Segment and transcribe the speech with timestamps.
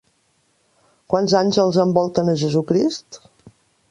[1.13, 3.21] Quants àngels envolten a Jesucrist?